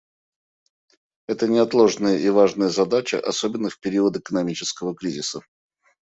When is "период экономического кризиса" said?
3.79-5.41